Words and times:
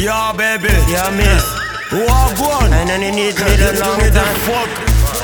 Yeah, 0.00 0.32
baby. 0.32 0.72
Yeah, 0.88 1.12
miss. 1.12 1.44
Walk 1.92 2.32
one. 2.40 2.72
I 2.72 2.88
know 2.88 2.96
you 2.96 3.12
need 3.12 3.36
me 3.36 3.52
the 3.60 3.76
long 3.84 4.00
need 4.00 4.16
the 4.16 4.24
fuck. 4.48 4.70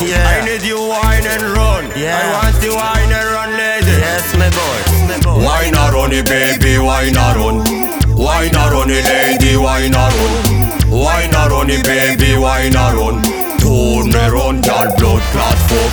Yeah. 0.05 0.21
I 0.21 0.45
need 0.45 0.61
you 0.69 0.77
wine 0.77 1.25
and 1.25 1.57
run. 1.57 1.89
Yeah. 1.97 2.21
I 2.21 2.29
want 2.37 2.61
you 2.61 2.77
wine 2.77 3.09
and 3.09 3.29
run, 3.33 3.57
lady. 3.57 3.97
Yes, 3.97 4.37
my 4.37 4.53
boy. 4.53 4.79
My 5.09 5.17
boy. 5.25 5.45
Why 5.49 5.71
not 5.73 5.95
run 5.97 6.13
it, 6.13 6.29
baby? 6.29 6.77
Why 6.77 7.09
not 7.09 7.41
run? 7.41 7.65
Why 8.21 8.51
not 8.53 8.73
run 8.77 8.91
it, 8.93 9.09
lady? 9.09 9.57
Why 9.57 9.89
not 9.89 10.13
run? 10.13 10.93
Why 10.93 11.27
not 11.33 11.51
run 11.51 11.71
it, 11.71 11.81
baby? 11.83 12.37
Why 12.37 12.69
not 12.69 12.93
run? 13.01 13.25
Turn 13.57 14.13
me 14.13 14.25
run, 14.29 14.61
girl, 14.61 14.93
blood 15.01 15.25
clot 15.33 15.57
fuck. 15.73 15.93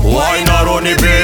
Why 0.00 0.42
not 0.48 0.64
run 0.64 0.86
it, 0.86 0.96
baby? 1.04 1.21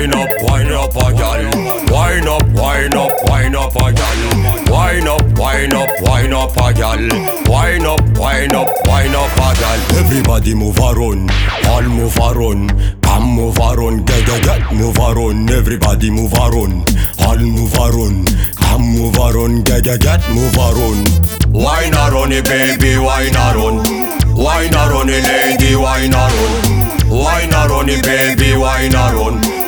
Wine 0.00 0.14
up, 0.14 0.42
wine 0.42 0.72
up 0.72 0.96
a 0.96 1.12
gal. 1.12 1.44
Wine 1.92 2.26
up, 2.26 2.46
wine 2.54 2.94
up, 2.94 3.12
wine 3.24 3.54
up 3.54 3.76
a 3.76 3.92
gal. 3.92 4.72
Wine 4.72 5.06
up, 5.06 5.38
wine 5.38 5.74
up, 5.74 5.88
wine 6.00 6.32
up 6.32 6.56
a 6.56 6.72
gal. 6.72 7.08
Wine 7.46 7.84
up, 7.84 8.00
wine 8.16 8.54
up, 8.54 8.68
wine 8.86 9.14
up 9.14 9.32
a 9.36 9.60
gal. 9.60 9.98
Everybody 9.98 10.54
move 10.54 10.78
around, 10.78 11.30
all 11.66 11.82
move 11.82 12.16
around. 12.16 12.96
Come 13.02 13.24
move 13.34 13.58
around, 13.58 14.06
get 14.06 14.24
get 14.24 14.42
get 14.42 14.72
move 14.72 14.96
around. 14.96 15.50
Everybody 15.50 16.10
move 16.10 16.32
around, 16.32 16.88
all 17.18 17.38
move 17.38 17.74
around. 17.74 18.28
Come 18.56 18.82
move 18.82 19.16
around, 19.18 19.66
get 19.66 19.84
get 19.84 20.00
get 20.00 20.26
move 20.30 20.56
around. 20.56 21.10
Not 21.90 22.12
run 22.12 22.30
baby? 22.30 22.94
Run? 22.94 23.84
Why 24.34 24.68
not 24.70 24.90
run 24.90 25.08
lady? 25.08 25.74
Run? 25.74 26.12
Why 27.10 27.46
not 27.50 27.68
run 27.68 27.86
baby? 27.86 28.56
Why 28.56 28.88
not 28.88 29.59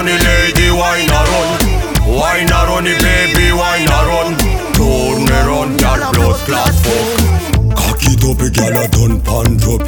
Why 0.00 0.06
not 0.06 0.16
run 0.16 0.16
it, 0.16 0.24
lady? 0.24 0.70
Why 0.72 1.04
not 1.12 1.28
run? 1.28 1.50
Why 2.08 2.44
not 2.48 2.68
run 2.68 2.86
it, 2.86 3.02
baby? 3.02 3.52
Why 3.52 3.84
not 3.84 4.08
run? 4.08 4.32
Turn 4.72 5.28
me 5.28 5.38
run, 5.44 5.76
girl, 5.76 6.12
blood 6.16 6.40
clot 6.48 6.72
fuck. 6.72 7.76
Cocky 7.76 8.16
dopey, 8.16 8.48
girl, 8.48 8.80
I 8.80 8.86
done 8.88 9.20
pan 9.20 9.60
drop. 9.60 9.84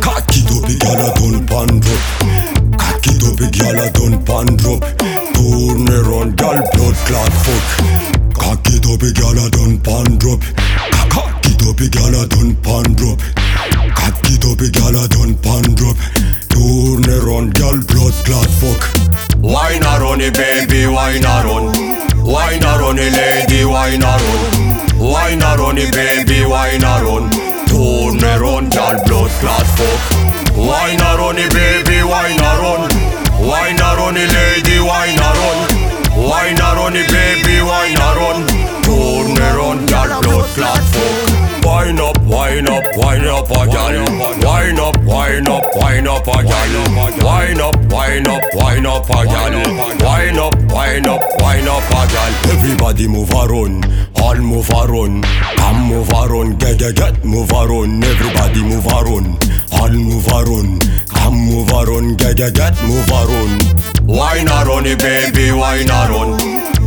Cocky 0.00 0.40
dopey, 0.48 0.80
girl, 0.80 0.96
I 0.96 1.12
done 1.12 1.44
pan 1.44 1.76
drop. 1.76 2.00
Cocky 2.80 3.20
dopey, 3.20 3.52
girl, 3.52 3.80
I 3.84 3.92
done 3.92 4.16
pan 4.24 4.48
drop. 4.56 4.80
Turn 5.36 5.76
me 5.84 5.96
run, 6.08 6.32
girl, 6.40 6.64
blood 6.72 6.96
clot 7.04 7.32
fuck. 7.44 7.64
Cocky 8.32 8.80
dopey, 8.80 9.12
girl, 9.12 9.36
I 9.36 9.52
done 9.52 9.76
pan 9.76 10.16
drop. 10.16 10.40
Cocky 11.12 11.52
dopey, 11.60 11.92
girl, 11.92 12.16
I 12.16 12.24
done 12.32 12.56
pan 12.64 12.96
drop. 12.96 13.20
Cocky 13.92 14.40
dopey, 14.40 14.72
girl, 14.72 14.96
I 14.96 15.04
done 15.12 15.36
pan 15.44 15.76
drop. 15.76 16.00
Turn 16.48 17.04
me 17.04 17.16
run, 17.20 17.52
girl, 17.52 17.76
blood 17.84 18.16
clot 18.24 18.48
fuck. 18.48 18.93
Why 19.44 19.78
not 19.78 20.00
run 20.00 20.22
it, 20.22 20.32
baby? 20.32 20.86
Why 20.86 21.18
not 21.18 21.44
run? 21.44 21.64
Why 22.24 22.58
not 22.60 22.80
run 22.80 22.96
it, 22.98 23.12
lady? 23.12 23.66
Why 23.66 23.94
not 23.94 24.18
run? 24.24 24.40
Why 24.96 25.34
not 25.34 25.58
run 25.58 25.76
it, 25.76 25.92
baby? 25.92 26.46
Why 26.48 26.78
not 26.80 27.02
run? 27.04 27.28
Turn 27.68 28.16
run, 28.40 28.70
girl, 28.72 28.96
blood 29.04 29.30
clot 29.44 29.66
fuck. 29.76 30.56
Why 30.56 30.96
not 30.96 31.18
run 31.18 31.36
it, 31.36 31.52
baby? 31.52 32.00
Why 32.02 32.32
not 32.40 32.56
run? 32.64 32.88
Why 33.46 33.72
not 33.76 33.98
run 33.98 34.16
it, 34.16 34.32
lady? 34.32 34.80
Why 34.80 35.12
not 35.12 35.36
run? 35.36 36.24
Why 36.24 36.54
not 36.56 36.76
run 36.80 36.96
it, 36.96 37.12
baby? 37.12 37.60
Why 37.60 37.92
not 37.92 38.16
run? 38.16 38.48
Turn 38.80 39.34
run, 39.36 39.84
girl, 39.84 40.22
blood 40.22 40.48
clot 40.56 40.80
fuck. 40.88 41.44
Wine 41.64 42.00
up, 42.00 42.16
wine 42.22 42.66
up, 42.66 42.84
wine 42.96 43.26
up 43.26 43.48
gal. 43.48 43.92
Wine 43.92 43.96
up, 44.08 44.33
wine 45.34 45.48
up, 45.48 45.64
wine 45.76 46.06
up 46.06 46.26
a 46.28 46.42
gal. 46.44 46.74
Wine 47.24 47.60
up, 47.60 47.76
wine 47.90 48.26
up, 48.28 48.42
wine 48.54 48.86
up 48.86 49.10
a 49.10 49.24
gal. 49.24 49.52
Wine 49.98 50.38
up, 50.38 50.54
wine 50.70 51.06
up, 51.06 51.22
wine 51.40 51.68
up 51.68 51.82
a 51.90 52.06
gal. 52.06 52.32
Everybody 52.52 53.08
move 53.08 53.30
around, 53.32 53.84
all 54.16 54.36
move 54.36 54.70
around. 54.70 55.24
Come 55.56 55.88
move 55.88 56.10
around, 56.10 56.60
get 56.60 56.78
get 56.78 56.94
get 56.94 57.24
move 57.24 57.50
around. 57.50 58.04
Everybody 58.04 58.62
move 58.62 58.86
around, 58.86 59.38
all 59.72 59.90
move 59.90 60.28
around. 60.28 60.82
Come 61.08 61.34
move 61.34 61.70
around, 61.70 62.18
get 62.18 62.36
get 62.36 62.54
get 62.54 62.80
move 62.84 63.08
around. 63.10 63.62
Not 64.06 64.66
run 64.66 64.84
baby? 64.84 65.50
Not 65.50 66.10
run? 66.10 66.38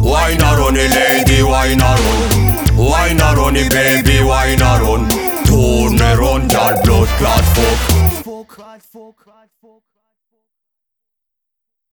Why 0.01 0.35
not 0.35 0.71
lady? 0.73 1.41
Not 1.75 1.99
run? 1.99 2.77
Why 2.77 3.11
not 3.13 3.53
baby? 3.69 4.23
Not 4.55 4.81
run? 4.81 5.36
Turn 5.87 6.19
run, 6.19 6.47
girl, 6.49 6.81
blood 6.83 7.07
clot 7.17 7.45
fuck. 7.55 9.17